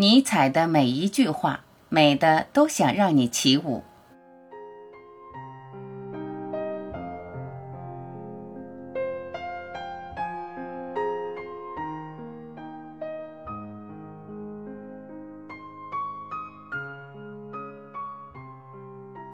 [0.00, 3.82] 尼采的每一句话，美的都想让你起舞。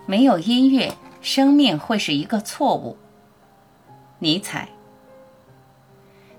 [0.04, 2.96] 没有音乐，生命会是一个错误。
[4.18, 4.70] 尼采。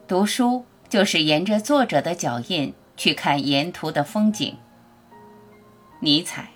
[0.06, 4.58] 读书就是沿着作者的脚印去看沿途的风景。
[6.02, 6.50] 尼采。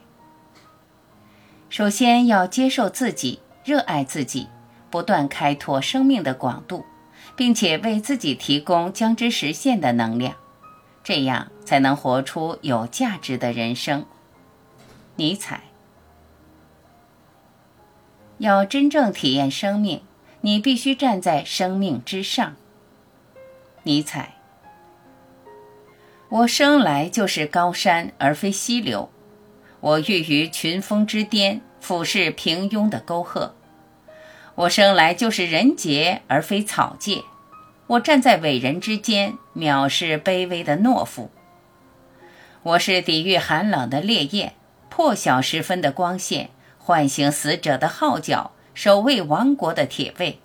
[1.69, 4.49] 首先要接受自己，热爱自己，
[4.89, 6.83] 不断开拓生命的广度，
[7.37, 10.35] 并且为自己提供将之实现的能量，
[11.01, 14.05] 这样才能活出有价值的人生。
[15.15, 15.61] 尼采。
[18.39, 20.01] 要真正体验生命，
[20.41, 22.55] 你必须站在生命之上。
[23.83, 24.35] 尼采。
[26.31, 29.09] 我生来就是高山而非溪流，
[29.81, 33.53] 我郁于群峰之巅，俯视平庸的沟壑。
[34.55, 37.25] 我生来就是人杰而非草芥，
[37.85, 41.29] 我站在伟人之间，藐视卑微的懦夫。
[42.63, 44.53] 我是抵御寒冷的烈焰，
[44.87, 46.51] 破晓时分的光线。
[46.77, 50.39] 唤醒死者的号角，守卫王国的铁卫。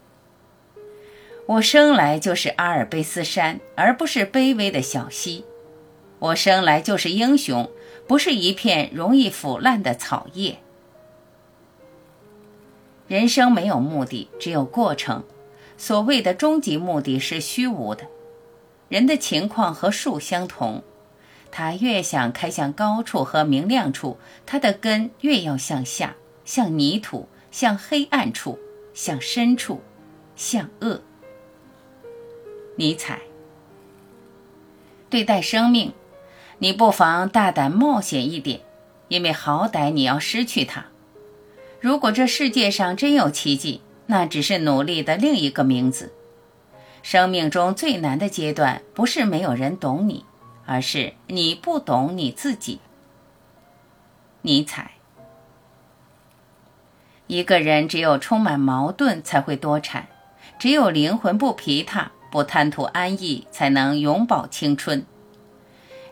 [1.47, 5.45] 我生来就是阿尔卑斯山，而不是卑微的小溪。
[6.19, 7.70] 我生来就是英雄，
[8.06, 10.58] 不是一片容易腐烂的草叶。
[13.06, 15.25] 人生没有目的，只有过程。
[15.78, 18.06] 所谓的终极目的是虚无的。
[18.89, 20.83] 人的情况和树相同，
[21.50, 26.17] 它越想开向高处和明亮处，它的根越要向下。
[26.45, 28.56] 向泥土，向黑暗处，
[28.95, 29.83] 向深处，
[30.36, 31.03] 向恶。
[32.77, 33.20] 尼采。
[35.11, 35.92] 对待生命，
[36.59, 38.61] 你不妨大胆冒险一点，
[39.09, 40.87] 因为好歹你要失去它。
[41.81, 46.13] 如果这世界上真有奇迹，那只是努力的另一个名字。
[47.03, 50.25] 生命中最难的阶段，不是没有人懂你，
[50.64, 52.80] 而是你不懂你自己。
[54.42, 54.92] 尼采。
[57.27, 60.09] 一个人只有充满矛盾才会多产，
[60.59, 65.05] 只有灵魂不疲沓、不贪图安逸，才能永葆青春。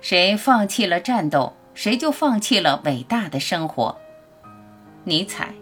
[0.04, 3.96] 谁放弃了战斗，谁就放弃了伟大的生活。
[5.04, 5.54] 尼采。